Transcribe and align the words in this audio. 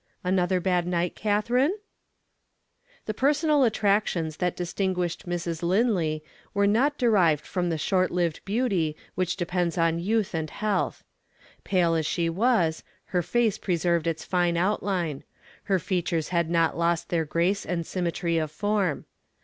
"Another 0.23 0.59
bad 0.59 0.87
night, 0.87 1.15
Catherine?" 1.15 1.75
The 3.05 3.13
personal 3.13 3.63
attractions 3.63 4.37
that 4.37 4.55
distinguished 4.55 5.29
Mrs. 5.29 5.61
Linley 5.61 6.23
were 6.55 6.65
not 6.65 6.97
derived 6.97 7.45
from 7.45 7.69
the 7.69 7.77
short 7.77 8.09
lived 8.09 8.43
beauty 8.43 8.97
which 9.13 9.35
depends 9.35 9.77
on 9.77 9.99
youth 9.99 10.33
and 10.33 10.49
health. 10.49 11.03
Pale 11.63 11.93
as 11.93 12.07
she 12.07 12.31
was, 12.31 12.83
her 13.13 13.21
face 13.21 13.59
preserved 13.59 14.07
its 14.07 14.25
fine 14.25 14.57
outline; 14.57 15.23
her 15.65 15.77
features 15.77 16.29
had 16.29 16.49
not 16.49 16.75
lost 16.75 17.09
their 17.09 17.23
grace 17.23 17.63
and 17.63 17.85
symmetry 17.85 18.39
of 18.39 18.49
form. 18.49 19.05